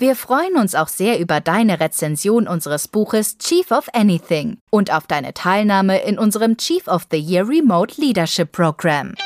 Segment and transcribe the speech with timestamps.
[0.00, 5.08] Wir freuen uns auch sehr über deine Rezension unseres Buches Chief of Anything und auf
[5.08, 9.16] deine Teilnahme in unserem Chief of the Year Remote Leadership Program.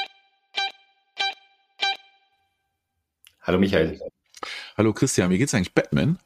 [3.43, 4.01] Hallo Michael.
[4.75, 6.19] Hallo Christian, wie geht's eigentlich Batman?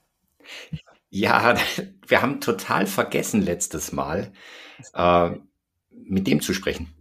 [1.10, 1.56] Ja,
[2.06, 4.32] wir haben total vergessen letztes Mal,
[4.95, 5.30] äh,
[5.90, 6.95] mit dem zu sprechen.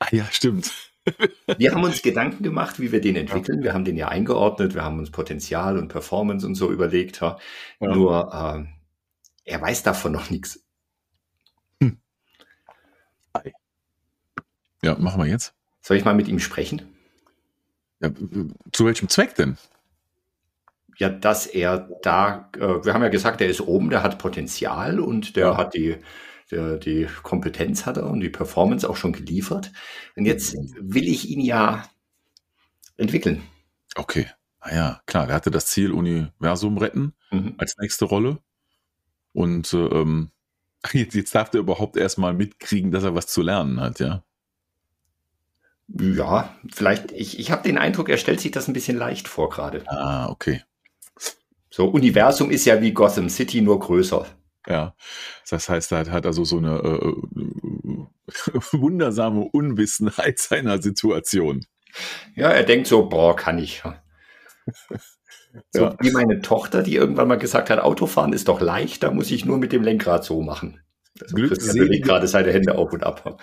[0.00, 0.91] Ah ja, stimmt.
[1.58, 3.62] Wir haben uns Gedanken gemacht, wie wir den entwickeln.
[3.62, 7.20] Wir haben den ja eingeordnet, wir haben uns Potenzial und Performance und so überlegt.
[7.20, 7.38] Ja.
[7.80, 7.94] Ja.
[7.94, 10.64] Nur äh, er weiß davon noch nichts.
[11.80, 11.98] Hm.
[14.82, 15.54] Ja, machen wir jetzt.
[15.80, 16.82] Soll ich mal mit ihm sprechen?
[18.00, 18.10] Ja,
[18.72, 19.56] zu welchem Zweck denn?
[20.98, 25.00] Ja, dass er da, äh, wir haben ja gesagt, er ist oben, der hat Potenzial
[25.00, 25.56] und der ja.
[25.56, 25.96] hat die
[26.52, 29.72] der, die Kompetenz hat er und die Performance auch schon geliefert.
[30.14, 31.88] Und jetzt will ich ihn ja
[32.96, 33.42] entwickeln.
[33.96, 34.26] Okay.
[34.60, 37.54] Ah ja, klar, der hatte das Ziel Universum retten mhm.
[37.58, 38.38] als nächste Rolle.
[39.32, 40.30] Und ähm,
[40.92, 44.22] jetzt, jetzt darf er überhaupt erstmal mitkriegen, dass er was zu lernen hat, ja.
[45.88, 49.50] Ja, vielleicht, ich, ich habe den Eindruck, er stellt sich das ein bisschen leicht vor
[49.50, 49.82] gerade.
[49.88, 50.62] Ah, okay.
[51.70, 54.26] So, Universum ist ja wie Gotham City, nur größer.
[54.68, 54.94] Ja,
[55.50, 57.14] das heißt, er hat also so eine äh,
[58.72, 61.66] wundersame Unwissenheit seiner Situation.
[62.34, 63.82] Ja, er denkt so, boah, kann ich.
[65.70, 65.96] So ja.
[66.00, 69.44] wie meine Tochter, die irgendwann mal gesagt hat, Autofahren ist doch leicht, da muss ich
[69.44, 70.80] nur mit dem Lenkrad so machen.
[71.20, 73.40] Also Glückselige gerade seine Hände auf und ab.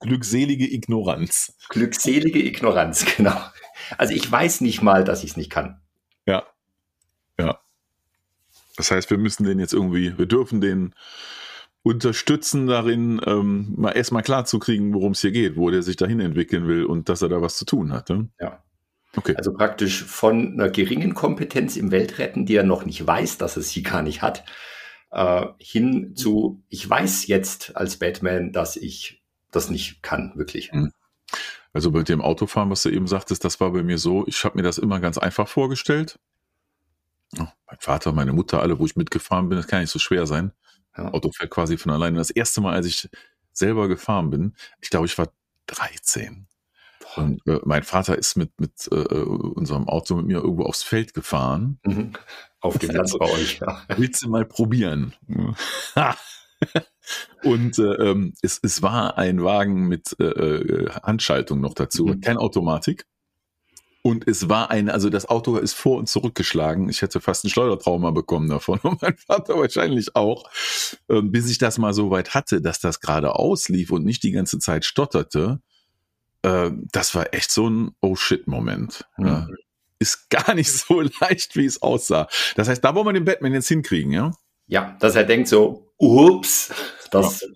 [0.00, 1.56] Glückselige Ignoranz.
[1.68, 3.36] Glückselige Ignoranz, genau.
[3.98, 5.80] Also ich weiß nicht mal, dass ich es nicht kann.
[6.26, 6.44] Ja.
[7.38, 7.60] Ja.
[8.76, 10.94] Das heißt, wir müssen den jetzt irgendwie, wir dürfen den
[11.82, 15.96] unterstützen darin, ähm, mal erstmal klar zu kriegen, worum es hier geht, wo der sich
[15.96, 18.08] dahin entwickeln will und dass er da was zu tun hat.
[18.08, 18.28] Ne?
[18.40, 18.62] Ja.
[19.16, 19.34] Okay.
[19.36, 23.62] Also praktisch von einer geringen Kompetenz im Weltretten, die er noch nicht weiß, dass er
[23.62, 24.44] sie gar nicht hat,
[25.12, 30.72] äh, hin zu, ich weiß jetzt als Batman, dass ich das nicht kann, wirklich.
[30.72, 30.90] Hm.
[31.72, 34.56] Also bei dem Autofahren, was du eben sagtest, das war bei mir so, ich habe
[34.56, 36.18] mir das immer ganz einfach vorgestellt.
[37.38, 40.26] Oh, mein Vater, meine Mutter, alle, wo ich mitgefahren bin, das kann nicht so schwer
[40.26, 40.52] sein.
[40.96, 41.12] Ja.
[41.12, 42.18] Auto fährt quasi von alleine.
[42.18, 43.08] Das erste Mal, als ich
[43.52, 45.28] selber gefahren bin, ich glaube, ich war
[45.66, 46.46] 13.
[47.16, 51.14] Und äh, mein Vater ist mit, mit äh, unserem Auto mit mir irgendwo aufs Feld
[51.14, 51.78] gefahren.
[51.84, 52.12] Mhm.
[52.60, 53.82] Auf dem Platz bei euch, ja.
[53.96, 55.14] Willst du mal probieren?
[57.42, 62.20] Und äh, ähm, es, es war ein Wagen mit äh, äh Handschaltung noch dazu, mhm.
[62.20, 63.06] kein Automatik.
[64.06, 66.90] Und es war ein, also das Auto ist vor und zurückgeschlagen.
[66.90, 70.44] Ich hätte fast ein Schleudertrauma bekommen davon und mein Vater wahrscheinlich auch.
[71.08, 74.32] Ähm, bis ich das mal so weit hatte, dass das gerade auslief und nicht die
[74.32, 75.62] ganze Zeit stotterte.
[76.42, 79.06] Äh, das war echt so ein Oh shit-Moment.
[79.16, 79.26] Mhm.
[79.26, 79.48] Ja.
[79.98, 82.28] Ist gar nicht so leicht, wie es aussah.
[82.56, 84.32] Das heißt, da wollen wir den Batman jetzt hinkriegen, ja?
[84.66, 86.74] Ja, dass er denkt so, ups,
[87.10, 87.48] das ja.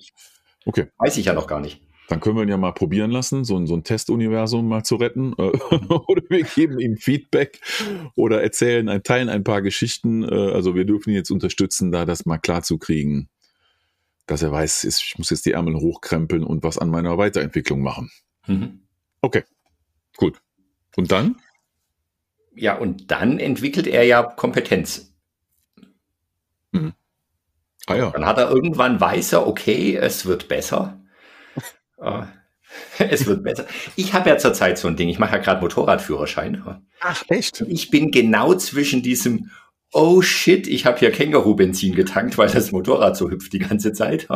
[0.65, 0.87] okay.
[0.97, 1.83] weiß ich ja noch gar nicht.
[2.09, 4.97] Dann können wir ihn ja mal probieren lassen, so ein, so ein Testuniversum mal zu
[4.97, 5.35] retten.
[5.35, 7.61] Oder wir geben ihm Feedback
[8.17, 10.25] oder erzählen, ein, teilen ein paar Geschichten.
[10.25, 13.29] Äh, also wir dürfen ihn jetzt unterstützen, da das mal klar zu kriegen,
[14.27, 18.11] dass er weiß, ich muss jetzt die Ärmel hochkrempeln und was an meiner Weiterentwicklung machen.
[18.47, 18.81] Mhm.
[19.21, 19.45] Okay,
[20.17, 20.41] gut.
[20.97, 21.37] Und dann?
[22.55, 25.15] Ja, und dann entwickelt er ja Kompetenz.
[26.73, 26.95] Mhm.
[27.87, 28.11] Ah ja.
[28.11, 30.98] Dann hat er irgendwann weiß er, okay, es wird besser.
[31.99, 32.23] Oh,
[32.99, 33.67] es wird besser.
[33.97, 35.09] Ich habe ja zurzeit so ein Ding.
[35.09, 36.83] Ich mache ja gerade Motorradführerschein.
[37.01, 37.63] Ach, echt?
[37.63, 39.51] Ich bin genau zwischen diesem
[39.93, 44.29] Oh shit, ich habe hier Känguru-Benzin getankt, weil das Motorrad so hüpft die ganze Zeit.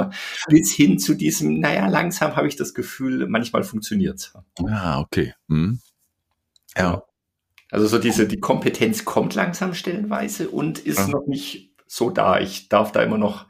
[0.49, 4.33] Bis hin zu diesem, naja, langsam habe ich das Gefühl, manchmal funktioniert
[4.67, 5.35] Ah, okay.
[5.49, 5.79] Hm.
[6.75, 7.03] Ja.
[7.71, 11.09] Also so diese, die Kompetenz kommt langsam stellenweise und ist ja.
[11.09, 12.41] noch nicht so da.
[12.41, 13.47] Ich darf da immer noch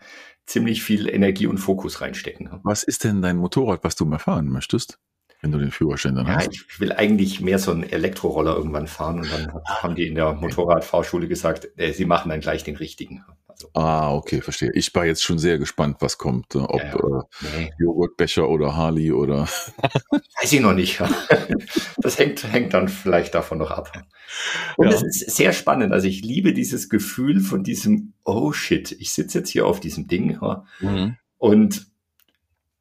[0.47, 2.61] ziemlich viel Energie und Fokus reinstecken.
[2.63, 4.99] Was ist denn dein Motorrad, was du mal fahren möchtest?
[5.43, 6.53] wenn du den Führerschein dann ja, hast.
[6.53, 10.35] Ich will eigentlich mehr so einen Elektroroller irgendwann fahren und dann haben die in der
[10.35, 13.25] Motorradfahrschule gesagt, äh, sie machen dann gleich den richtigen.
[13.75, 14.71] Ah, okay, verstehe.
[14.75, 16.55] Ich war jetzt schon sehr gespannt, was kommt.
[16.55, 17.21] Äh, ob ja, ja.
[17.21, 17.73] Äh, nee.
[17.79, 19.49] Joghurtbecher oder Harley oder.
[20.11, 21.03] Weiß ich noch nicht.
[21.99, 23.93] Das hängt, hängt dann vielleicht davon noch ab.
[24.77, 25.93] Und es ist sehr spannend.
[25.93, 30.09] Also ich liebe dieses Gefühl von diesem, oh shit, ich sitze jetzt hier auf diesem
[30.09, 30.39] Ding
[30.81, 31.17] mhm.
[31.39, 31.87] und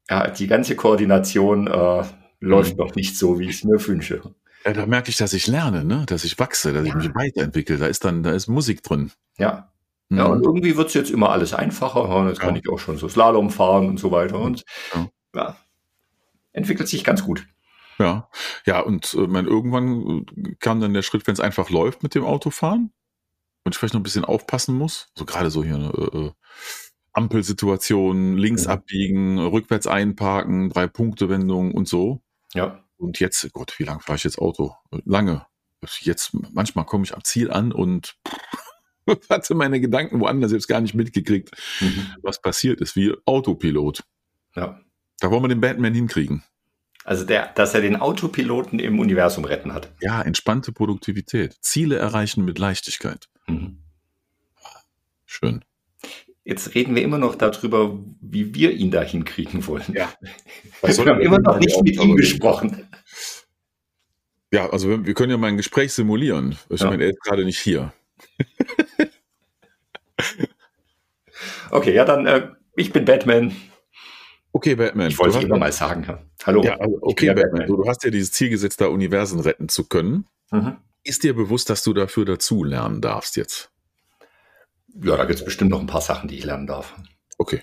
[0.09, 2.03] ja, die ganze Koordination äh,
[2.39, 4.21] läuft noch nicht so, wie ich es mir wünsche.
[4.65, 6.03] Ja, da merke ich, dass ich lerne, ne?
[6.05, 6.89] dass ich wachse, dass ja.
[6.89, 7.77] ich mich weiterentwickle.
[7.77, 9.11] Da ist dann, da ist Musik drin.
[9.37, 9.71] Ja.
[10.11, 10.17] Mhm.
[10.17, 12.27] Ja, und irgendwie wird es jetzt immer alles einfacher.
[12.27, 14.39] Jetzt kann ich auch schon so Slalom fahren und so weiter.
[14.39, 14.65] Und
[15.33, 15.55] ja,
[16.51, 17.47] entwickelt sich ganz gut.
[17.97, 18.29] Ja,
[18.65, 22.15] ja, und äh, man, irgendwann äh, kam dann der Schritt, wenn es einfach läuft mit
[22.15, 22.91] dem Autofahren
[23.63, 25.09] und ich vielleicht noch ein bisschen aufpassen muss.
[25.15, 26.31] So gerade so hier eine äh, äh
[27.13, 28.71] Ampelsituation, links ja.
[28.71, 32.21] abbiegen, rückwärts einparken, drei Punkte Wendung und so.
[32.53, 32.83] Ja.
[32.97, 34.75] Und jetzt, Gott, wie lange fahre ich jetzt Auto?
[35.05, 35.45] Lange.
[35.99, 38.17] Jetzt, manchmal komme ich am Ziel an und
[39.29, 42.07] hatte meine Gedanken woanders jetzt gar nicht mitgekriegt, mhm.
[42.21, 44.03] was passiert ist, wie Autopilot.
[44.55, 44.79] Ja.
[45.19, 46.43] Da wollen wir den Batman hinkriegen.
[47.03, 49.91] Also der, dass er den Autopiloten im Universum retten hat.
[50.01, 51.55] Ja, entspannte Produktivität.
[51.61, 53.27] Ziele erreichen mit Leichtigkeit.
[53.47, 53.79] Mhm.
[55.25, 55.65] Schön.
[56.43, 59.93] Jetzt reden wir immer noch darüber, wie wir ihn da hinkriegen wollen.
[59.93, 60.11] Ja.
[60.81, 62.87] wir haben immer noch nicht mit ihm gesprochen.
[64.51, 66.57] Ja, also wir, können ja mal ein Gespräch simulieren.
[66.69, 66.89] Ich ja.
[66.89, 67.93] meine, er ist gerade nicht hier.
[71.71, 73.55] Okay, ja, dann, äh, ich bin Batman.
[74.53, 75.09] Okay, Batman.
[75.09, 76.05] Ich wollte es immer mal sagen.
[76.43, 76.63] Hallo.
[76.63, 77.43] Ja, also okay, Batman.
[77.43, 77.67] Batman.
[77.67, 80.27] Du, du, hast ja dieses Ziel gesetzt, da Universen retten zu können.
[80.51, 80.77] Mhm.
[81.03, 83.71] Ist dir bewusst, dass du dafür dazu lernen darfst jetzt?
[84.93, 86.93] Ja, da gibt es bestimmt noch ein paar Sachen, die ich lernen darf.
[87.37, 87.61] Okay,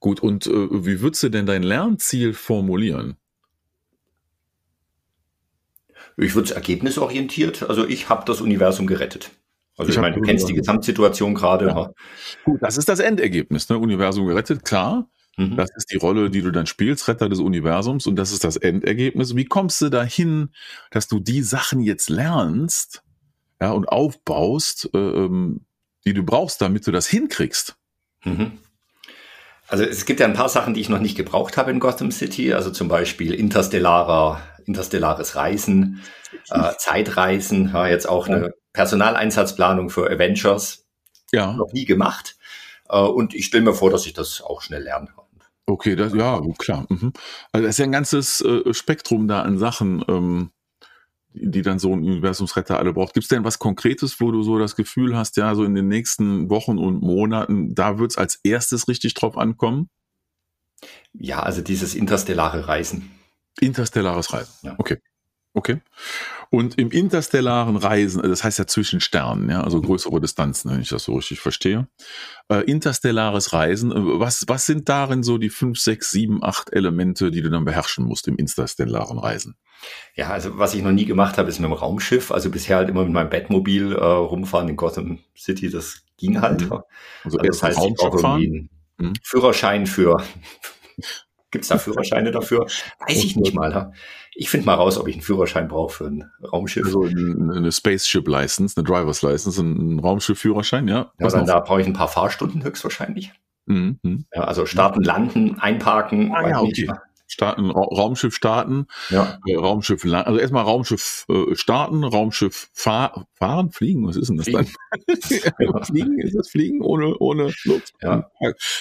[0.00, 0.20] gut.
[0.20, 3.16] Und äh, wie würdest du denn dein Lernziel formulieren?
[6.16, 7.68] Ich würde es ergebnisorientiert.
[7.68, 9.30] Also ich habe das Universum gerettet.
[9.78, 11.68] Also ich, ich meine, du kennst die Gesamtsituation gerade.
[11.68, 11.92] Ja.
[12.44, 13.68] Gut, das ist das Endergebnis.
[13.68, 13.78] Ne?
[13.78, 15.08] Universum gerettet, klar.
[15.36, 15.56] Mhm.
[15.56, 18.56] Das ist die Rolle, die du dann spielst, Retter des Universums und das ist das
[18.56, 19.36] Endergebnis.
[19.36, 20.50] Wie kommst du dahin,
[20.90, 23.04] dass du die Sachen jetzt lernst
[23.60, 25.64] ja, und aufbaust, äh, ähm,
[26.04, 27.76] die du brauchst, damit du das hinkriegst?
[28.24, 28.58] Mhm.
[29.68, 32.10] Also es gibt ja ein paar Sachen, die ich noch nicht gebraucht habe in Gotham
[32.10, 36.02] City, also zum Beispiel interstellarer, interstellares Reisen,
[36.50, 40.86] äh, Zeitreisen, ja, jetzt auch eine Personaleinsatzplanung für Avengers.
[41.32, 41.52] Ja.
[41.52, 42.36] Noch nie gemacht.
[42.88, 45.24] Äh, und ich stelle mir vor, dass ich das auch schnell lernen kann.
[45.68, 46.86] Okay, das, ja, klar.
[46.88, 47.12] Mhm.
[47.52, 50.50] Also das ist ja ein ganzes äh, Spektrum da an Sachen, ähm,
[51.34, 53.12] die, die dann so ein Universumsretter alle braucht.
[53.12, 55.88] Gibt es denn was Konkretes, wo du so das Gefühl hast, ja, so in den
[55.88, 59.90] nächsten Wochen und Monaten, da wird es als erstes richtig drauf ankommen?
[61.12, 63.10] Ja, also dieses interstellare Reisen.
[63.60, 64.74] Interstellares Reisen, ja.
[64.78, 64.98] okay.
[65.58, 65.80] Okay.
[66.50, 70.88] Und im interstellaren Reisen, das heißt ja zwischen Sternen, ja, also größere Distanzen, wenn ich
[70.88, 71.88] das so richtig verstehe.
[72.48, 77.32] Äh, interstellares Reisen, äh, was, was sind darin so die fünf, sechs, sieben, acht Elemente,
[77.32, 79.56] die du dann beherrschen musst im interstellaren Reisen?
[80.14, 82.30] Ja, also was ich noch nie gemacht habe, ist mit dem Raumschiff.
[82.30, 86.60] Also bisher halt immer mit meinem Bettmobil äh, rumfahren in Gotham City, das ging halt.
[86.62, 86.72] Mhm.
[86.72, 86.84] Also,
[87.24, 89.12] also das heißt, ich brauche irgendwie einen mhm.
[89.24, 90.22] Führerschein für
[91.50, 92.66] Gibt es da Führerscheine dafür?
[93.06, 93.92] Weiß ich nicht mal.
[94.40, 96.86] Ich finde mal raus, ob ich einen Führerschein brauche für ein Raumschiff.
[96.86, 101.10] Also eine Spaceship License, eine Driver's License, ein Raumschiff-Führerschein, ja.
[101.18, 103.32] Ja, da brauche ich ein paar Fahrstunden höchstwahrscheinlich.
[103.66, 103.98] Mhm.
[104.04, 104.26] mhm.
[104.32, 106.32] Ja, also starten, landen, einparken.
[106.32, 106.88] Ah, ja, okay
[107.28, 109.38] starten, Raumschiff starten, ja.
[109.46, 114.38] äh, Raumschiff landen, also erstmal Raumschiff äh, starten, Raumschiff fahr, fahren, fliegen, was ist denn
[114.38, 114.72] das fliegen.
[115.58, 115.84] dann?
[115.84, 117.92] fliegen, ist das Fliegen ohne, ohne Luft?
[118.02, 118.30] Ja.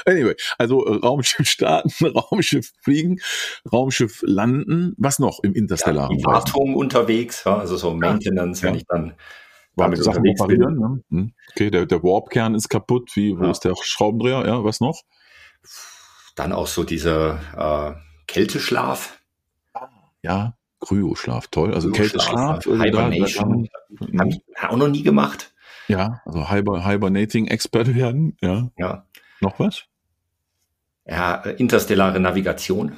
[0.05, 3.19] Anyway, also äh, Raumschiff starten, Raumschiff fliegen,
[3.71, 6.17] Raumschiff landen, was noch im Interstellaren?
[6.17, 8.69] Ja, Wartung unterwegs, ja, also so Maintenance, ja.
[8.69, 9.13] wenn ich dann
[9.77, 10.79] damit Sachen reparieren.
[10.79, 11.03] Ne?
[11.09, 11.33] Hm.
[11.51, 15.01] Okay, der, der Warp-Kern ist kaputt, wie, wo ist der Schraubendreher, ja, was noch?
[16.35, 17.93] Dann auch so diese äh,
[18.27, 19.19] Kälteschlaf.
[20.21, 21.73] Ja, Kryoschlaf, toll.
[21.73, 22.65] Also Kälteschlaf.
[22.65, 23.67] Hibernation.
[23.99, 25.53] Also Habe ich auch noch nie gemacht.
[25.87, 28.37] Ja, also Hibernating-Expert werden.
[28.41, 28.69] Ja.
[28.77, 29.05] ja.
[29.39, 29.85] Noch was?
[31.05, 32.97] Ja, interstellare Navigation.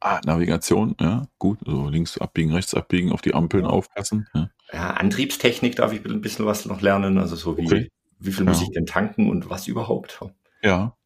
[0.00, 1.58] Ah, Navigation, ja, gut.
[1.66, 4.28] Also links abbiegen, rechts abbiegen, auf die Ampeln aufpassen.
[4.32, 4.50] Ja.
[4.72, 4.90] ja.
[4.92, 7.18] Antriebstechnik darf ich ein bisschen was noch lernen.
[7.18, 7.90] Also so wie, okay.
[8.20, 8.52] wie viel ja.
[8.52, 10.20] muss ich denn tanken und was überhaupt?
[10.62, 10.96] Ja.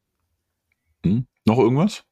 [1.04, 1.26] Hm.
[1.46, 2.04] Noch irgendwas?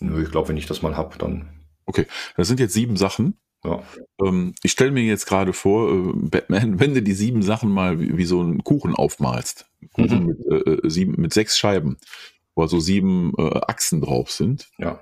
[0.00, 1.48] Nö, ich glaube, wenn ich das mal habe, dann.
[1.86, 3.38] Okay, das sind jetzt sieben Sachen.
[3.64, 3.82] Ja.
[4.22, 8.00] Ähm, ich stelle mir jetzt gerade vor, äh, Batman, wenn du die sieben Sachen mal
[8.00, 10.26] wie, wie so einen Kuchen aufmalst, Kuchen mhm.
[10.26, 11.98] mit, äh, äh, sieben, mit sechs Scheiben,
[12.54, 14.68] wo so sieben äh, Achsen drauf sind.
[14.78, 15.00] Ja.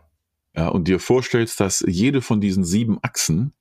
[0.55, 3.53] Ja, und dir vorstellst, dass jede von diesen sieben Achsen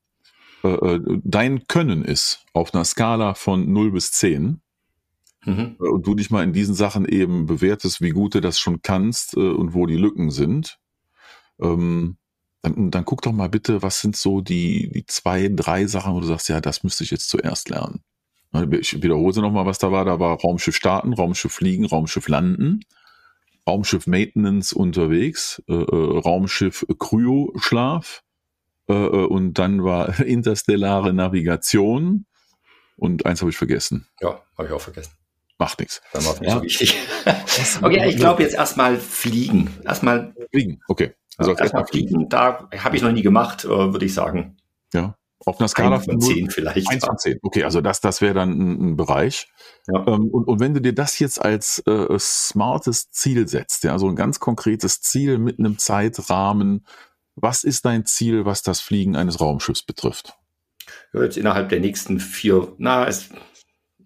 [0.63, 4.61] äh, äh dein Können ist auf einer Skala von 0 bis 10.
[5.43, 5.75] Mhm.
[5.77, 9.35] Und du dich mal in diesen Sachen eben bewertest, wie gut du das schon kannst
[9.35, 10.79] und wo die Lücken sind
[11.61, 12.17] ähm,
[12.61, 16.19] dann, dann guck doch mal bitte, was sind so die, die zwei, drei Sachen, wo
[16.19, 18.01] du sagst, ja, das müsste ich jetzt zuerst lernen.
[18.79, 20.05] Ich wiederhole nochmal, was da war.
[20.05, 22.79] Da war Raumschiff starten, Raumschiff fliegen, Raumschiff landen,
[23.67, 28.23] Raumschiff Maintenance unterwegs, äh, äh Raumschiff Kryo-Schlaf,
[28.87, 32.25] Äh, äh, und dann war interstellare Navigation.
[32.97, 34.07] Und eins habe ich vergessen.
[34.21, 35.11] Ja, habe ich auch vergessen.
[35.57, 36.01] Macht nichts.
[36.11, 36.55] Dann war nicht ja.
[36.57, 36.97] so wichtig.
[37.81, 39.73] okay, ich glaube jetzt erstmal fliegen.
[39.85, 41.13] Erstmal fliegen, okay.
[41.37, 44.57] Also erstmal fliegen, da habe ich noch nie gemacht, äh, würde ich sagen.
[44.93, 45.15] Ja.
[45.45, 46.89] Auf einer Skala von 10 vielleicht.
[46.89, 47.39] 1 von 10.
[47.43, 49.47] Okay, also das, das wäre dann ein, ein Bereich.
[49.87, 50.07] Ja.
[50.07, 54.07] Ähm, und, und wenn du dir das jetzt als äh, smartes Ziel setzt, ja, also
[54.07, 56.85] ein ganz konkretes Ziel mit einem Zeitrahmen,
[57.35, 60.33] was ist dein Ziel, was das Fliegen eines Raumschiffs betrifft?
[61.13, 63.29] Ja, jetzt innerhalb der nächsten vier, na, es,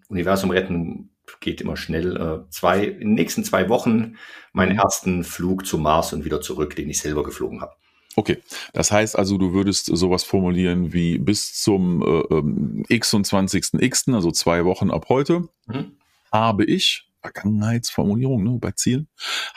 [0.08, 1.09] Universum retten
[1.40, 2.16] geht immer schnell.
[2.16, 4.16] Äh, zwei, in den nächsten zwei Wochen
[4.52, 4.78] meinen mhm.
[4.78, 7.72] ersten Flug zum Mars und wieder zurück, den ich selber geflogen habe.
[8.16, 8.38] Okay,
[8.72, 14.64] das heißt also, du würdest sowas formulieren wie bis zum äh, ähm, 26.x., also zwei
[14.64, 15.96] Wochen ab heute, mhm.
[16.32, 19.08] habe ich, Vergangenheitsformulierung ne, bei Zielen,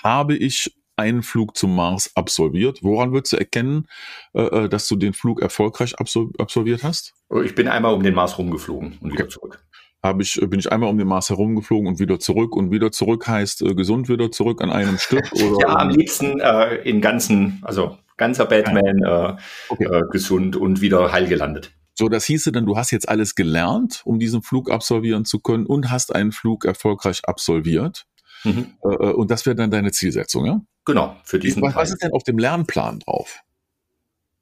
[0.03, 2.83] habe ich einen Flug zum Mars absolviert.
[2.83, 3.87] Woran würdest du erkennen,
[4.33, 7.15] äh, äh dass du den Flug erfolgreich absolviert hast?
[7.43, 9.63] Ich bin einmal um den Mars rumgeflogen und wieder zurück.
[10.03, 13.25] Habe ich, bin ich einmal um den Mars herumgeflogen und wieder zurück und wieder zurück
[13.25, 15.31] heißt äh, gesund wieder zurück an einem Stück?
[15.33, 19.35] Oder ja, am liebsten äh, in ganzen, also ganzer Batman äh,
[19.69, 19.85] okay.
[19.85, 21.71] äh, gesund und wieder heil gelandet.
[21.93, 25.65] So, das hieße dann, du hast jetzt alles gelernt, um diesen Flug absolvieren zu können
[25.65, 28.05] und hast einen Flug erfolgreich absolviert.
[28.43, 28.73] Mhm.
[28.83, 30.61] Äh, äh und das wäre dann deine Zielsetzung, ja?
[30.85, 33.39] Genau, für diesen Was, was ist denn auf dem Lernplan drauf?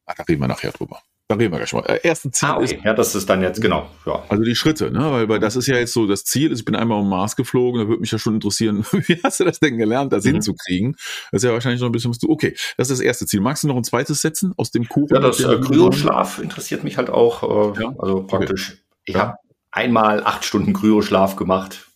[0.07, 1.01] Ah, da reden wir nachher drüber.
[1.31, 1.85] Da reden wir gleich mal.
[1.85, 2.65] Äh, erste Ziel ah, okay.
[2.65, 2.83] ist.
[2.83, 3.89] Ja, das ist dann jetzt, genau.
[4.05, 4.21] Ja.
[4.27, 4.99] Also die Schritte, ne?
[5.13, 6.51] Weil, weil das ist ja jetzt so das Ziel.
[6.51, 9.45] Ich bin einmal um Mars geflogen, da würde mich ja schon interessieren, wie hast du
[9.45, 10.31] das denn gelernt, das mhm.
[10.31, 10.97] hinzukriegen?
[11.31, 12.29] Das ist ja wahrscheinlich noch ein bisschen was du.
[12.29, 13.39] Okay, das ist das erste Ziel.
[13.39, 15.15] Magst du noch ein zweites setzen aus dem Kuchen?
[15.15, 17.77] Ja, das äh, Kryoschlaf interessiert mich halt auch.
[17.77, 17.93] Äh, ja?
[17.97, 18.71] Also praktisch.
[18.71, 18.79] Okay.
[19.05, 19.21] Ich ja.
[19.21, 19.35] habe
[19.71, 21.87] einmal acht Stunden Kryoschlaf gemacht.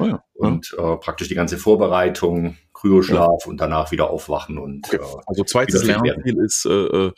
[0.00, 0.22] Oh ja.
[0.34, 3.50] Und äh, praktisch die ganze Vorbereitung, Kryoschlaf ja.
[3.50, 4.96] und danach wieder aufwachen und okay.
[4.96, 7.12] äh, also zweites Lernziel ist äh, äh,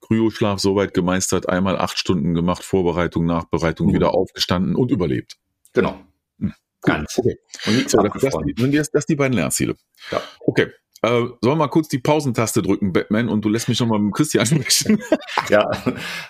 [0.00, 3.94] Kryoschlaf soweit gemeistert, einmal acht Stunden gemacht, Vorbereitung, Nachbereitung, mhm.
[3.94, 5.36] wieder aufgestanden und überlebt.
[5.74, 6.00] Genau.
[6.38, 6.54] Mhm.
[6.80, 7.18] Ganz.
[7.18, 7.38] Okay.
[7.66, 9.76] Und so, das, das, die, das, das die beiden Lernziele.
[10.10, 10.20] Ja.
[10.40, 10.68] Okay.
[11.02, 14.14] Äh, sollen wir mal kurz die Pausentaste drücken, Batman, und du lässt mich nochmal mit
[14.14, 15.02] Christian sprechen?
[15.50, 15.68] ja,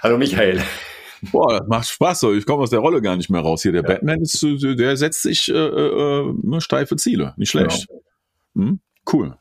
[0.02, 0.62] hallo Michael.
[1.30, 3.70] Boah, das macht Spaß, ich komme aus der Rolle gar nicht mehr raus hier.
[3.70, 3.88] Der ja.
[3.88, 7.86] Batman ist, der setzt sich äh, äh, äh steife Ziele, nicht schlecht.
[7.86, 8.01] Genau.
[8.54, 8.80] Hm?
[9.10, 9.38] Cool.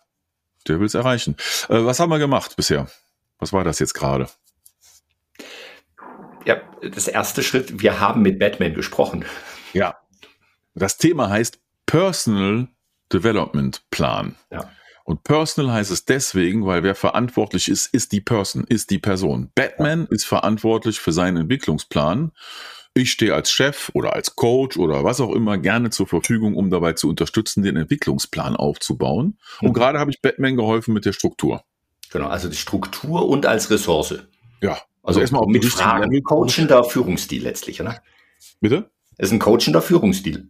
[0.67, 1.35] Der will es erreichen.
[1.69, 2.87] Äh, was haben wir gemacht bisher?
[3.39, 4.27] Was war das jetzt gerade?
[6.45, 9.25] Ja, das erste Schritt, wir haben mit Batman gesprochen.
[9.73, 9.97] Ja.
[10.73, 12.67] Das Thema heißt Personal
[13.11, 14.35] Development Plan.
[14.49, 14.71] Ja.
[15.03, 19.51] Und Personal heißt es deswegen, weil wer verantwortlich ist, ist die Person, ist die Person.
[19.55, 22.31] Batman ist verantwortlich für seinen Entwicklungsplan.
[22.93, 26.69] Ich stehe als Chef oder als Coach oder was auch immer gerne zur Verfügung, um
[26.69, 29.37] dabei zu unterstützen, den Entwicklungsplan aufzubauen.
[29.61, 29.73] Und mhm.
[29.73, 31.63] gerade habe ich Batman geholfen mit der Struktur.
[32.11, 34.23] Genau, also die Struktur und als Ressource.
[34.61, 34.71] Ja.
[34.71, 36.23] Also, also erstmal mit Fragen.
[36.23, 38.01] Coachender Führungsstil letztlich, oder?
[38.59, 38.91] Bitte?
[39.17, 40.49] Es ist ein coachender Führungsstil.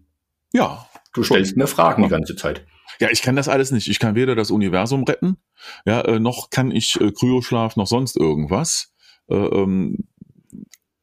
[0.52, 0.88] Ja.
[1.14, 2.08] Du stellst mir Fragen ja.
[2.08, 2.66] die ganze Zeit.
[3.00, 3.88] Ja, ich kann das alles nicht.
[3.88, 5.38] Ich kann weder das Universum retten,
[5.86, 8.94] ja, äh, noch kann ich äh, Kryoschlaf, noch sonst irgendwas.
[9.30, 10.08] Äh, ähm,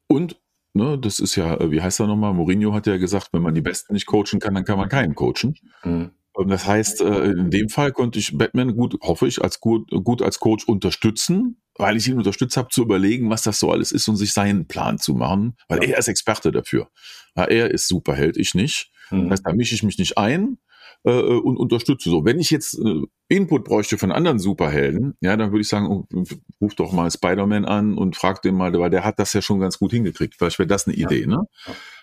[0.07, 0.39] und,
[0.73, 2.33] ne, das ist ja, äh, wie heißt er nochmal?
[2.33, 5.15] Mourinho hat ja gesagt, wenn man die Besten nicht coachen kann, dann kann man keinen
[5.15, 5.55] coachen.
[5.83, 6.11] Mhm.
[6.47, 10.21] Das heißt, äh, in dem Fall konnte ich Batman gut, hoffe ich, als gut, gut
[10.21, 14.07] als Coach unterstützen, weil ich ihn unterstützt habe, zu überlegen, was das so alles ist
[14.07, 16.89] und sich seinen Plan zu machen, weil er ist Experte dafür.
[17.35, 18.91] Ja, er ist Superheld, ich nicht.
[19.11, 19.23] Mhm.
[19.23, 20.57] Das heißt, da mische ich mich nicht ein
[21.03, 22.09] äh, und unterstütze.
[22.09, 25.87] So, wenn ich jetzt äh, Input bräuchte von anderen Superhelden, ja, dann würde ich sagen,
[25.87, 26.07] oh,
[26.61, 29.59] ruf doch mal Spider-Man an und frag den mal, weil der hat das ja schon
[29.59, 30.35] ganz gut hingekriegt.
[30.37, 31.27] Vielleicht wäre das eine Idee, ja.
[31.27, 31.43] ne?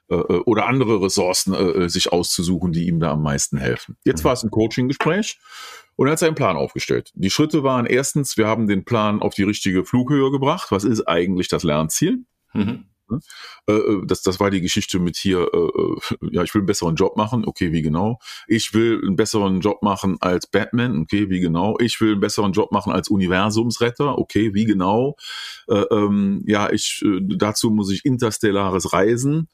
[0.09, 3.97] Äh, äh, oder andere Ressourcen äh, äh, sich auszusuchen, die ihm da am meisten helfen.
[4.05, 4.27] Jetzt mhm.
[4.27, 5.39] war es ein Coaching-Gespräch
[5.97, 7.11] und er hat seinen Plan aufgestellt.
[7.15, 10.69] Die Schritte waren erstens, wir haben den Plan auf die richtige Flughöhe gebracht.
[10.71, 12.25] Was ist eigentlich das Lernziel?
[12.53, 12.85] Mhm.
[13.09, 13.21] Ne?
[13.67, 16.67] Äh, äh, das, das war die Geschichte mit hier, äh, äh, ja, ich will einen
[16.67, 18.19] besseren Job machen, okay, wie genau?
[18.47, 21.77] Ich will einen besseren Job machen als Batman, okay, wie genau?
[21.81, 25.17] Ich will einen besseren Job machen als Universumsretter, okay, wie genau?
[25.69, 29.49] Äh, ähm, ja, ich, äh, dazu muss ich interstellares Reisen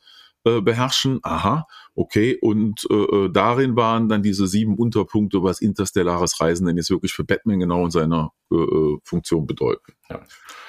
[0.45, 1.21] äh, beherrschen.
[1.23, 2.39] Aha, okay.
[2.41, 7.13] Und äh, äh, darin waren dann diese sieben Unterpunkte, was interstellares Reisen denn jetzt wirklich
[7.13, 9.93] für Batman genau in seiner äh, äh, Funktion bedeuten.
[10.11, 10.21] Ja.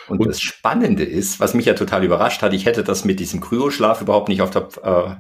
[0.08, 3.20] Und, und, das Spannende ist, was mich ja total überrascht hat, ich hätte das mit
[3.20, 5.16] diesem Kryoschlaf überhaupt nicht auf der, äh,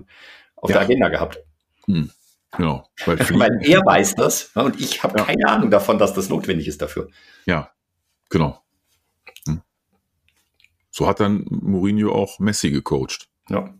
[0.55, 0.75] auf ja.
[0.75, 1.39] der Agenda gehabt.
[1.85, 2.11] Hm.
[2.55, 2.87] Genau.
[3.05, 5.25] Weil, weil er weiß das und ich habe ja.
[5.25, 7.09] keine Ahnung davon, dass das notwendig ist dafür.
[7.45, 7.71] Ja,
[8.29, 8.61] genau.
[9.47, 9.61] Hm.
[10.91, 13.27] So hat dann Mourinho auch Messi gecoacht.
[13.49, 13.73] Ja.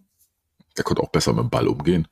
[0.77, 2.07] Der konnte auch besser mit dem Ball umgehen.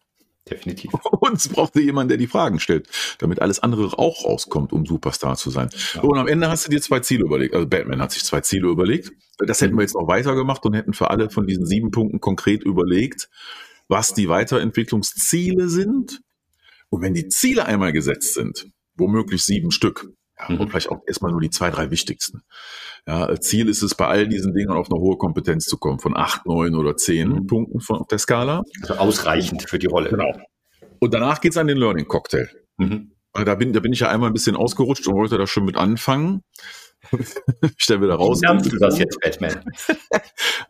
[0.50, 0.91] definitiv.
[1.20, 2.88] Und es brauchte jemand, der die Fragen stellt,
[3.20, 5.70] damit alles andere auch rauskommt, um Superstar zu sein.
[5.94, 6.01] Ja.
[6.01, 7.53] Und am Ende hast du dir zwei Ziele überlegt.
[7.53, 9.12] Also Batman hat sich zwei Ziele überlegt.
[9.39, 12.63] Das hätten wir jetzt auch weitergemacht und hätten für alle von diesen sieben Punkten konkret
[12.63, 13.30] überlegt,
[13.88, 16.22] was die Weiterentwicklungsziele sind.
[16.89, 20.62] Und wenn die Ziele einmal gesetzt sind, womöglich sieben Stück, ja, mhm.
[20.62, 22.41] und vielleicht auch erstmal nur die zwei, drei wichtigsten.
[23.07, 26.15] Ja, Ziel ist es, bei all diesen Dingen auf eine hohe Kompetenz zu kommen, von
[26.15, 27.48] acht, neun oder zehn mhm.
[27.48, 28.63] Punkten von, auf der Skala.
[28.81, 30.10] Also ausreichend für die Rolle.
[30.10, 30.33] Genau.
[31.00, 32.48] Und danach geht's an den Learning Cocktail.
[32.77, 33.12] Mhm.
[33.33, 35.77] Da bin, da bin ich ja einmal ein bisschen ausgerutscht und wollte da schon mit
[35.77, 36.43] anfangen.
[37.12, 38.41] ich stelle wieder raus.
[38.41, 39.63] Wie lernst du das jetzt, Batman?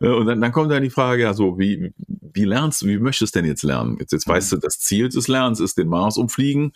[0.00, 3.34] und dann, dann kommt dann die Frage, ja, so, wie, wie lernst du, wie möchtest
[3.34, 3.96] du denn jetzt lernen?
[3.98, 4.32] Jetzt, jetzt mhm.
[4.32, 6.72] weißt du, das Ziel des Lernens ist den Mars umfliegen.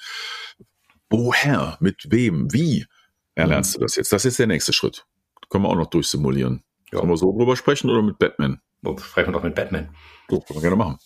[1.11, 1.77] Woher?
[1.81, 2.53] Mit wem?
[2.53, 2.87] Wie
[3.35, 3.81] erlernst mhm.
[3.81, 4.13] du das jetzt?
[4.13, 5.07] Das ist der nächste Schritt.
[5.49, 6.63] Können wir auch noch durchsimulieren.
[6.93, 6.99] Ja.
[6.99, 8.61] Sollen wir so drüber sprechen oder mit Batman?
[8.85, 9.95] Oh, sprechen wir doch mit Batman.
[10.29, 10.99] So, können wir gerne machen.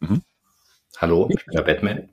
[0.00, 0.22] Mhm.
[0.98, 2.08] Hallo, ich bin der Batman.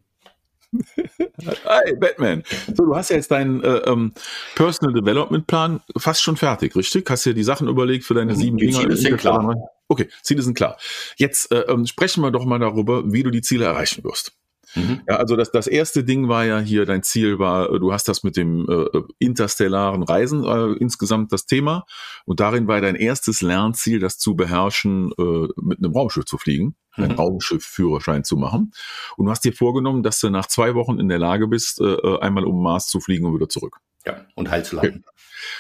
[1.66, 2.44] Hi, Batman.
[2.74, 4.14] So, du hast ja jetzt deinen äh, ähm,
[4.56, 7.10] Personal Development Plan fast schon fertig, richtig?
[7.10, 8.80] Hast dir die Sachen überlegt für deine mhm, sieben die Dinger?
[8.80, 9.56] Ziele sind klar.
[9.88, 10.78] Okay, Ziele sind klar.
[11.18, 14.34] Jetzt äh, ähm, sprechen wir doch mal darüber, wie du die Ziele erreichen wirst.
[14.76, 15.02] Mhm.
[15.08, 18.08] Ja, also das, das erste Ding war ja hier, dein Ziel war, äh, du hast
[18.08, 21.86] das mit dem äh, interstellaren Reisen äh, insgesamt das Thema
[22.26, 26.76] und darin war dein erstes Lernziel, das zu beherrschen, äh, mit einem Raumschiff zu fliegen,
[26.98, 27.04] mhm.
[27.04, 28.72] einen Raumschiffführerschein zu machen.
[29.18, 31.94] Und du hast dir vorgenommen, dass du nach zwei Wochen in der Lage bist, äh,
[31.94, 33.80] äh einmal um Mars zu fliegen und wieder zurück.
[34.06, 35.06] Ja, und heil zu landen.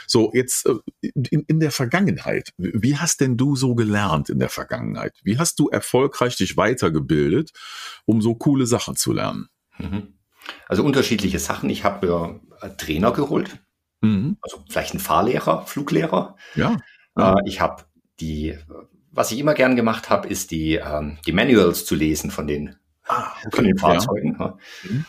[0.06, 4.50] So, jetzt äh, in, in der Vergangenheit, wie hast denn du so gelernt in der
[4.50, 5.14] Vergangenheit?
[5.24, 7.52] Wie hast du erfolgreich dich weitergebildet,
[8.06, 9.48] um so coole Sachen zu lernen?
[9.78, 10.14] Mhm.
[10.68, 11.70] Also unterschiedliche Sachen.
[11.70, 13.60] Ich habe mir äh, Trainer geholt,
[14.02, 14.38] mhm.
[14.42, 16.36] also vielleicht ein Fahrlehrer, Fluglehrer.
[16.56, 16.78] Ja.
[17.18, 17.36] ja.
[17.36, 17.84] Äh, ich habe
[18.20, 18.58] die,
[19.12, 22.76] was ich immer gern gemacht habe, ist die, ähm, die Manuals zu lesen von den,
[23.08, 23.56] ah, okay.
[23.56, 24.36] von den Fahrzeugen.
[24.38, 24.58] Ja.
[24.84, 25.06] Mhm.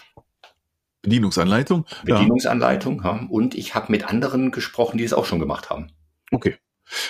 [1.04, 1.86] Bedienungsanleitung?
[2.04, 3.16] Bedienungsanleitung, ja.
[3.16, 3.26] ja.
[3.28, 5.92] Und ich habe mit anderen gesprochen, die es auch schon gemacht haben.
[6.30, 6.56] Okay.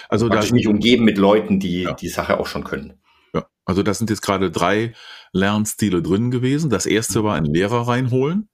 [0.08, 1.94] Also da mich umgeben mit Leuten, die ja.
[1.94, 3.00] die Sache auch schon können.
[3.32, 4.92] Ja, also das sind jetzt gerade drei
[5.32, 6.70] Lernstile drin gewesen.
[6.70, 8.48] Das erste war ein Lehrer reinholen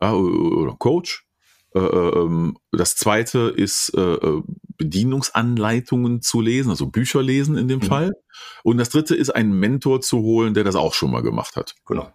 [0.00, 1.28] oder Coach.
[1.74, 4.16] Äh, äh, ähm, das zweite ist äh,
[4.78, 7.84] Bedienungsanleitungen zu lesen, also Bücher lesen in dem mhm.
[7.84, 8.12] Fall.
[8.62, 11.74] Und das dritte ist einen Mentor zu holen, der das auch schon mal gemacht hat.
[11.86, 12.10] Genau.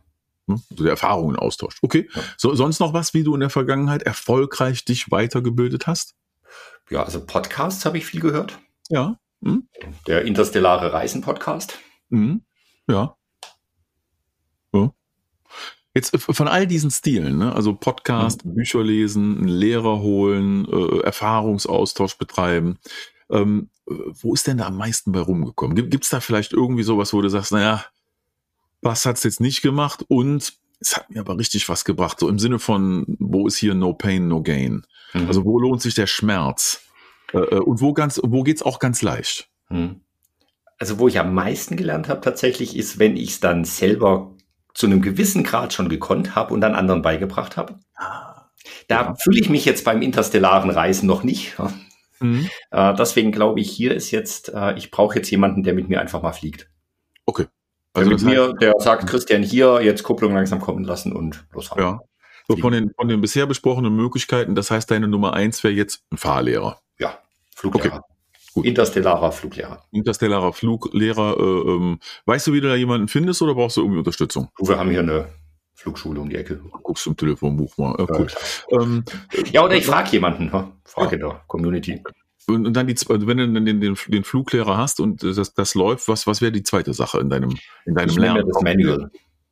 [0.48, 0.60] Ne?
[0.70, 1.80] Also der Erfahrungen austauscht.
[1.82, 2.10] Okay.
[2.14, 2.22] Ja.
[2.38, 6.16] So, sonst noch was, wie du in der Vergangenheit erfolgreich dich weitergebildet hast?
[6.90, 8.60] Ja, also Podcasts habe ich viel gehört.
[8.90, 9.18] Ja.
[9.44, 9.68] Hm?
[10.08, 11.80] Der Interstellare Reisen Podcast.
[12.10, 12.44] Hm.
[12.88, 13.16] Ja.
[14.74, 14.94] ja.
[15.94, 17.56] Jetzt äh, von all diesen Stilen, ne?
[17.56, 18.56] also Podcast, mhm.
[18.56, 22.80] Bücher lesen, einen Lehrer holen, äh, Erfahrungsaustausch betreiben.
[23.30, 25.76] Ähm, äh, wo ist denn da am meisten bei rumgekommen?
[25.90, 27.86] Gibt es da vielleicht irgendwie sowas, wo du sagst, naja,
[28.84, 32.40] was hat's jetzt nicht gemacht und es hat mir aber richtig was gebracht, so im
[32.40, 34.86] Sinne von, wo ist hier no pain, no gain?
[35.14, 35.28] Mhm.
[35.28, 36.82] Also wo lohnt sich der Schmerz?
[37.34, 39.50] Äh, äh und wo ganz, wo geht's auch ganz leicht?
[39.70, 40.02] Mhm.
[40.78, 44.36] Also wo ich am meisten gelernt habe tatsächlich ist, wenn ich es dann selber
[44.74, 47.80] zu einem gewissen Grad schon gekonnt habe und dann anderen beigebracht habe.
[47.96, 48.50] Ah,
[48.88, 49.16] da ja.
[49.16, 51.56] fühle ich mich jetzt beim interstellaren Reisen noch nicht.
[52.20, 52.50] Mhm.
[52.72, 56.02] Äh, deswegen glaube ich, hier ist jetzt, äh, ich brauche jetzt jemanden, der mit mir
[56.02, 56.70] einfach mal fliegt.
[57.94, 61.84] Also mit mir, der sagt, Christian, hier jetzt Kupplung langsam kommen lassen und losfahren.
[61.84, 62.00] Ja.
[62.48, 66.04] So von den, von den bisher besprochenen Möglichkeiten, das heißt, deine Nummer eins wäre jetzt
[66.12, 66.80] ein Fahrlehrer.
[67.00, 67.20] Ja,
[67.56, 67.98] Fluglehrer.
[67.98, 68.14] Okay.
[68.54, 68.66] Gut.
[68.66, 69.84] Interstellarer Fluglehrer.
[69.92, 71.38] Interstellarer Fluglehrer.
[71.38, 74.50] Äh, ähm, weißt du, wie du da jemanden findest oder brauchst du irgendwie Unterstützung?
[74.60, 75.30] Wir haben hier eine
[75.74, 76.62] Flugschule um die Ecke.
[76.84, 77.96] Guckst du im Telefonbuch mal.
[77.98, 78.28] Ja, cool.
[78.72, 79.04] ähm,
[79.52, 80.50] ja oder ich frage jemanden.
[80.84, 81.12] Frage ja.
[81.14, 82.04] in der Community.
[82.48, 86.28] Und dann die, wenn du den, den, den Fluglehrer hast und das, das läuft, was,
[86.28, 88.40] was wäre die zweite Sache in deinem, in deinem ich Lernen?
[88.40, 89.12] Nehme das Manual.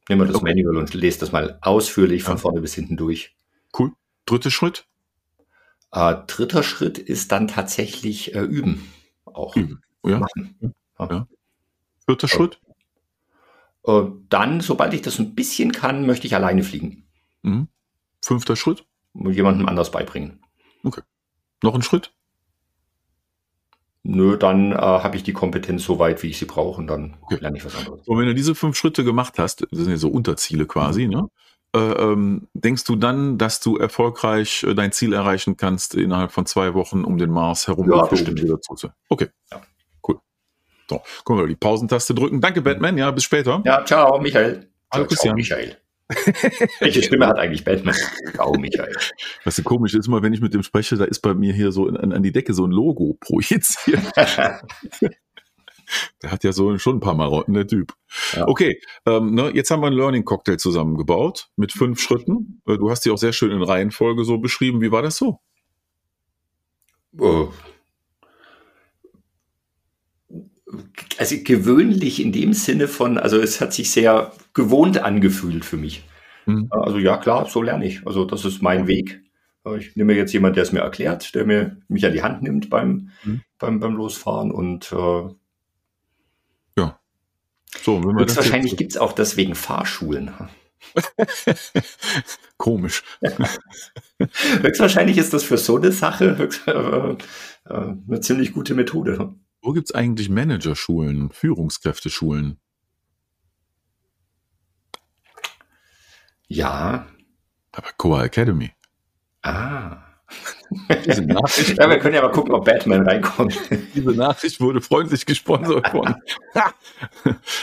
[0.09, 0.53] Nimm das okay.
[0.53, 2.37] Manual und lese das mal ausführlich von ja.
[2.37, 3.35] vorne bis hinten durch.
[3.77, 3.91] Cool.
[4.25, 4.85] Dritter Schritt?
[5.91, 8.91] Äh, dritter Schritt ist dann tatsächlich äh, üben.
[9.25, 9.55] Auch.
[9.55, 9.81] Üben.
[10.03, 10.19] Ja.
[10.19, 10.75] Machen.
[10.99, 11.27] ja.
[12.05, 12.35] Vierter ja.
[12.35, 12.59] Schritt?
[13.85, 17.07] Äh, dann, sobald ich das ein bisschen kann, möchte ich alleine fliegen.
[17.43, 17.67] Mhm.
[18.21, 18.85] Fünfter Schritt?
[19.13, 20.43] Jemandem anders beibringen.
[20.83, 21.01] Okay.
[21.63, 22.13] Noch ein Schritt?
[24.03, 27.17] Nö, dann äh, habe ich die Kompetenz so weit, wie ich sie brauche und dann
[27.21, 27.37] okay.
[27.39, 28.07] lerne ich was anderes.
[28.07, 31.13] Und wenn du diese fünf Schritte gemacht hast, das sind ja so Unterziele quasi, mhm.
[31.13, 31.27] ne?
[31.73, 36.45] Äh, ähm, denkst du dann, dass du erfolgreich äh, dein Ziel erreichen kannst innerhalb von
[36.45, 37.89] zwei Wochen um den Mars herum?
[37.89, 38.43] Ja, bestimmt.
[39.07, 39.61] Okay, ja.
[40.05, 40.19] cool.
[40.89, 42.41] So, können wir die Pausentaste drücken.
[42.41, 42.97] Danke, Batman.
[42.97, 43.61] Ja, bis später.
[43.63, 44.69] Ja, ciao, Michael.
[44.91, 45.41] Hallo, Christian.
[45.41, 45.77] Ciao, Michael.
[46.79, 47.95] Welche Stimme hat eigentlich Batman?
[48.33, 48.95] Ciao, Michael.
[49.43, 51.71] Was so komisch ist, immer wenn ich mit dem spreche, da ist bei mir hier
[51.71, 54.01] so an, an die Decke so ein Logo projiziert.
[56.21, 57.93] Der hat ja so schon ein paar Marotten, der Typ.
[58.33, 58.47] Ja.
[58.47, 62.61] Okay, ähm, ne, jetzt haben wir einen Learning Cocktail zusammengebaut mit fünf Schritten.
[62.65, 64.79] Äh, du hast die auch sehr schön in Reihenfolge so beschrieben.
[64.79, 65.39] Wie war das so?
[67.17, 67.51] Oh.
[71.17, 76.03] Also gewöhnlich in dem Sinne von, also es hat sich sehr gewohnt angefühlt für mich.
[76.45, 76.67] Mhm.
[76.71, 78.05] Also ja, klar, so lerne ich.
[78.05, 79.21] Also das ist mein Weg.
[79.77, 82.69] Ich nehme jetzt jemand, der es mir erklärt, der mir mich an die Hand nimmt
[82.69, 83.41] beim, mhm.
[83.59, 85.29] beim, beim Losfahren und äh,
[86.77, 86.99] ja.
[87.83, 90.31] So, wenn wir wahrscheinlich gibt es auch deswegen Fahrschulen.
[92.57, 93.03] Komisch.
[94.61, 97.15] Höchstwahrscheinlich ist das für so eine Sache höchst, äh, äh,
[97.65, 99.35] eine ziemlich gute Methode.
[99.61, 102.57] Wo gibt es eigentlich Managerschulen, Führungskräfteschulen?
[106.51, 107.07] Ja.
[107.71, 108.71] Aber Coa Academy.
[109.41, 109.97] Ah.
[111.05, 111.77] Diese Nachricht.
[111.79, 113.57] ja, wir können ja mal gucken, ob Batman reinkommt.
[113.95, 116.13] Diese Nachricht wurde freundlich gesponsert von.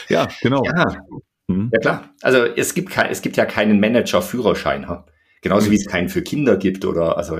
[0.08, 0.64] ja, genau.
[0.64, 0.96] Ja.
[1.48, 1.70] Mhm.
[1.72, 2.14] ja, klar.
[2.22, 4.86] Also es gibt, kein, es gibt ja keinen Manager-Führerschein.
[5.42, 5.72] Genauso mhm.
[5.72, 7.36] wie es keinen für Kinder gibt oder also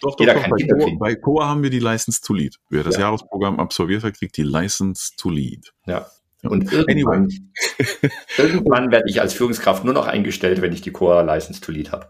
[0.00, 2.56] doch, doch, doch, bei, Coa, bei Coa haben wir die License to Lead.
[2.70, 3.02] Wer das ja.
[3.02, 5.72] Jahresprogramm absolviert hat, kriegt die License to Lead.
[5.86, 6.06] Ja.
[6.42, 7.28] Und irgendwann,
[8.38, 11.92] irgendwann werde ich als Führungskraft nur noch eingestellt, wenn ich die Coa License to Lead
[11.92, 12.08] habe.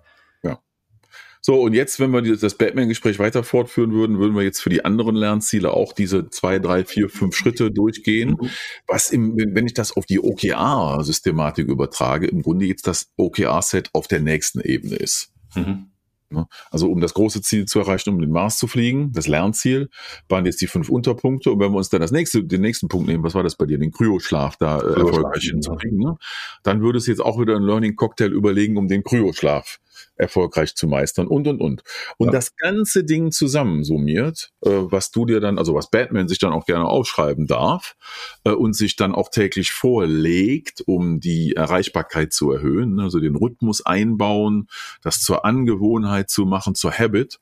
[1.45, 4.85] So, und jetzt, wenn wir das Batman-Gespräch weiter fortführen würden, würden wir jetzt für die
[4.85, 8.37] anderen Lernziele auch diese zwei, drei, vier, fünf Schritte durchgehen.
[8.41, 8.51] Mhm.
[8.87, 14.07] Was im, wenn ich das auf die OKR-Systematik übertrage, im Grunde jetzt das OKR-Set auf
[14.07, 15.33] der nächsten Ebene ist.
[15.57, 15.92] Mhm.
[16.33, 16.47] Ne?
[16.71, 19.89] Also um das große Ziel zu erreichen, um den Mars zu fliegen, das Lernziel,
[20.29, 21.51] waren jetzt die fünf Unterpunkte.
[21.51, 23.67] Und wenn wir uns dann das nächste, den nächsten Punkt nehmen, was war das bei
[23.67, 26.17] dir, den Kryoschlaf da äh, erfolgreich hinzukriegen, ne?
[26.63, 29.79] dann würde es jetzt auch wieder ein Learning Cocktail überlegen, um den Kryoschlaf
[30.17, 31.83] erfolgreich zu meistern und, und, und.
[32.17, 32.33] Und ja.
[32.33, 36.67] das ganze Ding zusammensummiert, äh, was du dir dann, also was Batman sich dann auch
[36.67, 37.97] gerne aufschreiben darf
[38.45, 43.85] äh, und sich dann auch täglich vorlegt, um die Erreichbarkeit zu erhöhen, also den Rhythmus
[43.85, 44.69] einbauen,
[45.03, 47.39] das zur Angewohnheit zu machen, zur Habit,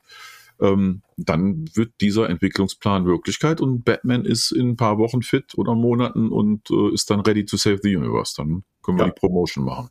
[0.61, 5.75] ähm, dann wird dieser Entwicklungsplan Wirklichkeit und Batman ist in ein paar Wochen fit oder
[5.75, 8.35] Monaten und äh, ist dann ready to save the universe.
[8.37, 9.11] Dann können wir ja.
[9.11, 9.89] die Promotion machen.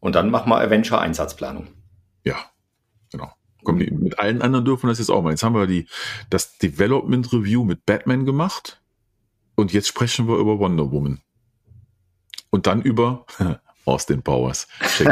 [0.00, 1.66] Und dann machen wir Avenger-Einsatzplanung.
[2.26, 2.34] Ja,
[3.12, 3.32] genau.
[3.62, 5.30] Komm, mit allen anderen dürfen wir das jetzt auch mal.
[5.30, 5.86] Jetzt haben wir die,
[6.28, 8.82] das Development Review mit Batman gemacht
[9.54, 11.20] und jetzt sprechen wir über Wonder Woman.
[12.50, 13.26] Und dann über
[13.84, 14.66] Austin Powers.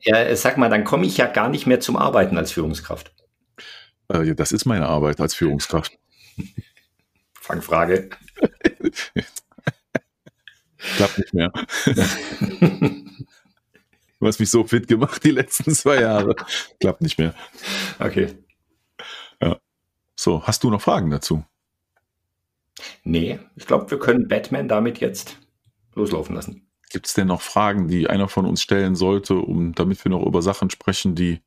[0.00, 3.14] ja, sag mal, dann komme ich ja gar nicht mehr zum Arbeiten als Führungskraft.
[4.08, 5.96] Äh, das ist meine Arbeit als Führungskraft.
[7.34, 8.10] Fangfrage.
[10.96, 11.52] Klappt nicht mehr.
[14.22, 16.36] Du hast mich so fit gemacht die letzten zwei Jahre.
[16.78, 17.34] Klappt nicht mehr.
[17.98, 18.28] Okay.
[19.40, 19.58] Ja.
[20.14, 21.44] So, hast du noch Fragen dazu?
[23.02, 25.38] Nee, ich glaube, wir können Batman damit jetzt
[25.96, 26.70] loslaufen lassen.
[26.88, 30.24] Gibt es denn noch Fragen, die einer von uns stellen sollte, um damit wir noch
[30.24, 31.40] über Sachen sprechen, die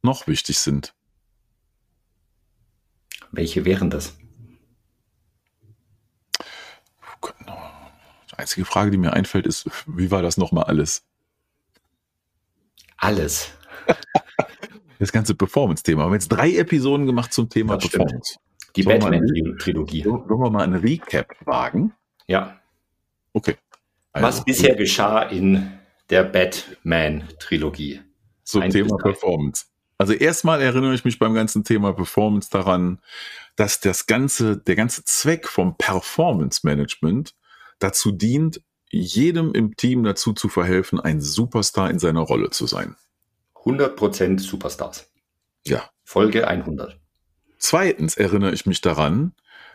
[0.00, 0.94] noch wichtig sind?
[3.32, 4.16] Welche wären das?
[8.30, 11.06] Die einzige Frage, die mir einfällt, ist, wie war das nochmal alles?
[13.04, 13.52] Alles.
[14.98, 16.02] Das ganze Performance-Thema.
[16.02, 18.32] Wir haben jetzt drei Episoden gemacht zum Thema das Performance.
[18.32, 18.76] Stimmt.
[18.76, 20.04] Die Batman-Trilogie.
[20.06, 21.92] Wollen wir mal einen Recap wagen?
[22.26, 22.60] Ja.
[23.32, 23.56] Okay.
[24.12, 25.70] Also, Was bisher geschah in
[26.10, 28.00] der Batman-Trilogie?
[28.44, 29.66] Zum Thema Performance.
[29.96, 33.00] Also erstmal erinnere ich mich beim ganzen Thema Performance daran,
[33.56, 37.34] dass das ganze, der ganze Zweck vom Performance Management
[37.78, 38.60] dazu dient,
[39.00, 42.96] jedem im Team dazu zu verhelfen, ein Superstar in seiner Rolle zu sein.
[43.56, 45.10] 100% Superstars.
[45.66, 45.88] Ja.
[46.04, 46.98] Folge 100.
[47.58, 49.32] Zweitens erinnere ich mich daran,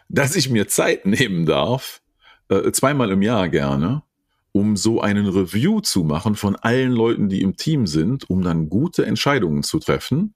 [0.10, 2.02] dass ich mir Zeit nehmen darf,
[2.50, 4.04] äh, zweimal im Jahr gerne,
[4.52, 8.70] um so einen Review zu machen von allen Leuten, die im Team sind, um dann
[8.70, 10.34] gute Entscheidungen zu treffen,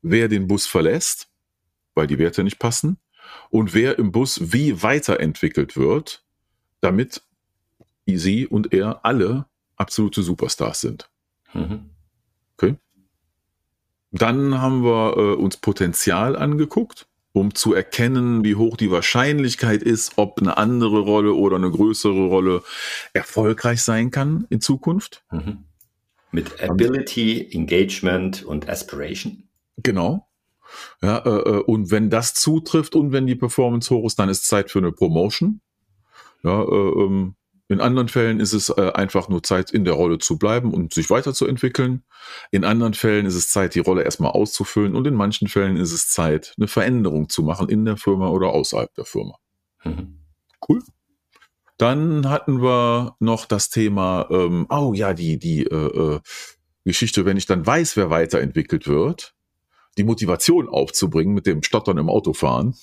[0.00, 1.28] wer den Bus verlässt,
[1.94, 2.98] weil die Werte nicht passen,
[3.50, 6.24] und wer im Bus wie weiterentwickelt wird,
[6.80, 7.22] damit
[8.06, 11.10] sie und er alle absolute Superstars sind.
[11.52, 11.90] Mhm.
[12.56, 12.76] Okay.
[14.10, 20.12] Dann haben wir äh, uns Potenzial angeguckt, um zu erkennen, wie hoch die Wahrscheinlichkeit ist,
[20.16, 22.62] ob eine andere Rolle oder eine größere Rolle
[23.12, 25.24] erfolgreich sein kann in Zukunft.
[25.30, 25.64] Mhm.
[26.30, 29.48] Mit Ability, Engagement und Aspiration.
[29.76, 30.26] Genau.
[31.02, 34.46] Ja, äh, äh, und wenn das zutrifft und wenn die Performance hoch ist, dann ist
[34.46, 35.60] Zeit für eine Promotion.
[36.42, 37.34] Ja, äh, ähm,
[37.72, 40.94] in anderen Fällen ist es äh, einfach nur Zeit, in der Rolle zu bleiben und
[40.94, 42.04] sich weiterzuentwickeln.
[42.50, 44.94] In anderen Fällen ist es Zeit, die Rolle erstmal auszufüllen.
[44.94, 48.48] Und in manchen Fällen ist es Zeit, eine Veränderung zu machen in der Firma oder
[48.48, 49.36] außerhalb der Firma.
[49.84, 50.18] Mhm.
[50.68, 50.82] Cool.
[51.78, 56.20] Dann hatten wir noch das Thema, ähm, oh ja, die, die äh, äh,
[56.84, 59.34] Geschichte, wenn ich dann weiß, wer weiterentwickelt wird,
[59.98, 62.74] die Motivation aufzubringen mit dem Stottern im Autofahren.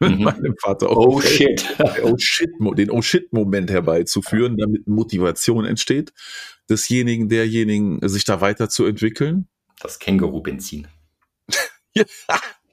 [0.00, 0.22] Mhm.
[0.22, 1.64] meinem Vater oh shit.
[2.04, 6.12] oh shit, den Oh shit Moment herbeizuführen, damit Motivation entsteht
[6.68, 9.48] desjenigen, derjenigen, sich da weiterzuentwickeln.
[9.80, 10.86] Das Känguru-Benzin.
[11.94, 12.04] ja,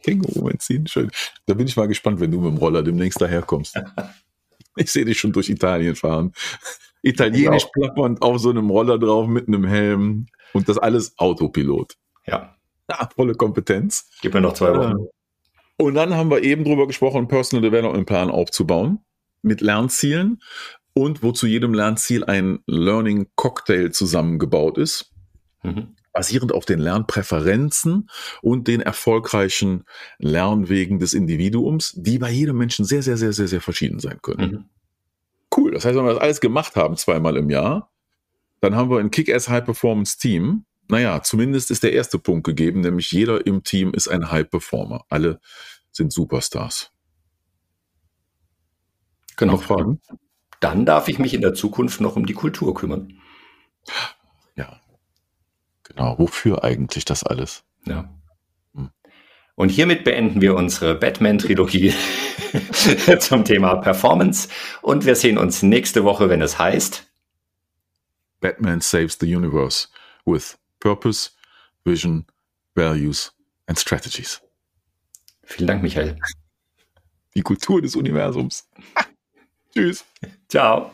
[0.04, 1.12] Känguru-Benzin, schön.
[1.46, 3.80] Da bin ich mal gespannt, wenn du mit dem Roller demnächst daherkommst.
[4.76, 6.34] ich sehe dich schon durch Italien fahren.
[7.02, 7.88] Italienisch genau.
[7.88, 11.96] plappernd auf so einem Roller drauf mit einem Helm und das alles Autopilot.
[12.26, 12.56] Ja.
[12.88, 14.10] Ah, volle Kompetenz.
[14.22, 15.08] Gib mir noch zwei Wochen.
[15.78, 19.00] Und dann haben wir eben drüber gesprochen, einen Personal Development Plan aufzubauen
[19.42, 20.42] mit Lernzielen
[20.94, 25.12] und wo zu jedem Lernziel ein Learning Cocktail zusammengebaut ist,
[25.64, 25.96] mhm.
[26.14, 28.10] basierend auf den Lernpräferenzen
[28.42, 29.84] und den erfolgreichen
[30.18, 34.52] Lernwegen des Individuums, die bei jedem Menschen sehr, sehr, sehr, sehr, sehr verschieden sein können.
[34.52, 34.66] Mhm.
[35.56, 35.72] Cool.
[35.72, 37.92] Das heißt, wenn wir das alles gemacht haben, zweimal im Jahr,
[38.62, 42.82] dann haben wir ein Kick-Ass High Performance Team, naja, zumindest ist der erste Punkt gegeben,
[42.82, 45.06] nämlich jeder im Team ist ein High Performer.
[45.10, 45.40] Alle
[45.92, 46.92] sind Superstars.
[49.38, 49.54] Genau.
[49.54, 50.02] Noch Fragen?
[50.60, 53.20] Dann darf ich mich in der Zukunft noch um die Kultur kümmern.
[54.56, 54.80] Ja.
[55.84, 56.18] Genau.
[56.18, 57.64] Wofür eigentlich das alles?
[57.86, 58.10] Ja.
[58.74, 58.90] Hm.
[59.56, 61.94] Und hiermit beenden wir unsere Batman-Trilogie
[63.20, 64.50] zum Thema Performance.
[64.82, 67.12] Und wir sehen uns nächste Woche, wenn es heißt
[68.40, 69.88] Batman Saves the Universe
[70.26, 71.32] with Purpose,
[71.84, 72.26] Vision,
[72.76, 73.32] Values
[73.66, 74.40] and Strategies.
[75.42, 76.16] Vielen Dank, Michael.
[77.34, 78.70] Die Kultur des Universums.
[79.74, 80.06] Tschüss.
[80.48, 80.92] Ciao.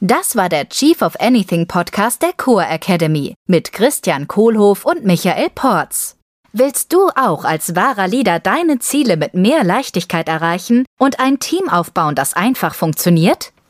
[0.00, 5.50] Das war der Chief of Anything Podcast der Core Academy mit Christian Kohlhoff und Michael
[5.50, 6.16] Porz.
[6.52, 11.68] Willst du auch als wahrer Leader deine Ziele mit mehr Leichtigkeit erreichen und ein Team
[11.68, 13.52] aufbauen, das einfach funktioniert?